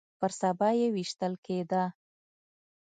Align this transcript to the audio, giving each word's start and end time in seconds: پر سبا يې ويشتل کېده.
پر 0.19 0.31
سبا 0.41 0.69
يې 0.79 0.87
ويشتل 0.95 1.33
کېده. 1.45 1.83